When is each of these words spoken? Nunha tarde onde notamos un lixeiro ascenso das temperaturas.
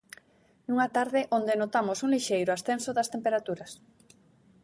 Nunha 0.67 0.87
tarde 0.97 1.21
onde 1.37 1.59
notamos 1.61 1.97
un 2.05 2.09
lixeiro 2.15 2.51
ascenso 2.53 2.89
das 2.93 3.11
temperaturas. 3.13 3.71